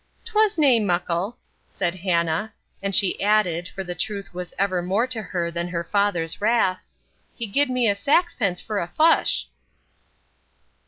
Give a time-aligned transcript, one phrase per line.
[0.25, 5.21] "'Twas nae muckle," said Hannah, and she added, for the truth was ever more to
[5.21, 6.87] her than her father's wrath,
[7.35, 9.45] "he gi'ed me saxpence for a fush."